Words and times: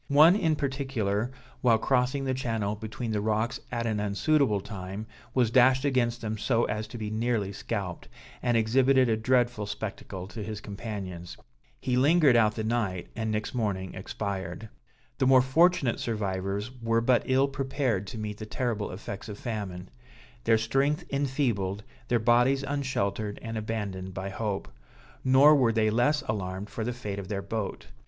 One 0.07 0.35
in 0.35 0.55
particular, 0.55 1.29
while 1.61 1.77
crossing 1.77 2.23
the 2.25 2.33
channel 2.33 2.73
between 2.73 3.11
the 3.11 3.21
rocks 3.21 3.59
at 3.71 3.85
an 3.85 3.99
unsuitable 3.99 4.59
time, 4.61 5.05
was 5.35 5.51
dashed 5.51 5.85
against 5.85 6.21
them 6.21 6.39
so 6.39 6.63
as 6.65 6.87
to 6.87 6.97
be 6.97 7.11
nearly 7.11 7.53
scalped, 7.53 8.07
and 8.41 8.57
exhibited 8.57 9.09
a 9.09 9.15
dreadful 9.15 9.67
spectacle 9.67 10.25
to 10.29 10.41
his 10.41 10.59
companions. 10.59 11.37
He 11.79 11.97
lingered 11.97 12.35
out 12.35 12.55
the 12.55 12.63
night, 12.63 13.09
and 13.15 13.29
next 13.29 13.53
morning 13.53 13.93
expired. 13.93 14.69
The 15.19 15.27
more 15.27 15.43
fortunate 15.43 15.99
survivors 15.99 16.71
were 16.81 16.99
but 17.01 17.21
ill 17.27 17.47
prepared 17.47 18.07
to 18.07 18.17
meet 18.17 18.39
the 18.39 18.47
terrible 18.47 18.89
effects 18.89 19.29
of 19.29 19.37
famine; 19.37 19.91
their 20.45 20.57
strength 20.57 21.03
enfeebled, 21.11 21.83
their 22.07 22.17
bodies 22.17 22.63
unsheltered 22.63 23.37
and 23.43 23.55
abandoned 23.55 24.15
by 24.15 24.29
hope. 24.29 24.67
Nor 25.23 25.53
were 25.55 25.71
they 25.71 25.91
less 25.91 26.23
alarmed 26.23 26.71
for 26.71 26.83
the 26.83 26.91
fate 26.91 27.19
of 27.19 27.27
their 27.27 27.43
boat. 27.43 27.85